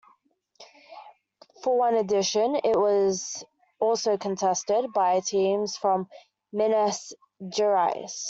For 1.61 1.77
one 1.77 1.93
edition, 1.93 2.55
it 2.55 2.75
was 2.75 3.43
also 3.79 4.17
contested 4.17 4.91
by 4.93 5.19
teams 5.19 5.77
from 5.77 6.09
Minas 6.51 7.13
Gerais. 7.39 8.11